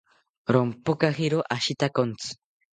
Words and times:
Rompojakiro 0.51 1.39
ashitakontzi 1.57 2.29